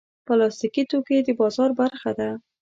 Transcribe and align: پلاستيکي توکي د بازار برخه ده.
پلاستيکي 0.25 0.83
توکي 0.91 1.17
د 1.23 1.29
بازار 1.39 1.69
برخه 1.81 2.11
ده. 2.19 2.29